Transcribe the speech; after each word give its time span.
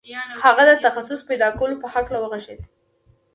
هغه 0.43 0.63
د 0.69 0.71
تخصص 0.85 1.19
پیدا 1.29 1.47
کولو 1.57 1.75
په 1.83 1.87
هکله 1.95 2.17
وغږېد 2.19 2.61